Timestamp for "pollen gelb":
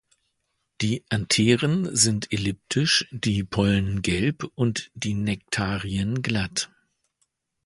3.43-4.45